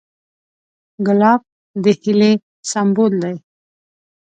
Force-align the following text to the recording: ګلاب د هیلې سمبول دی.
ګلاب 1.05 1.41
د 1.83 1.85
هیلې 2.01 2.31
سمبول 2.71 3.13
دی. 3.23 3.35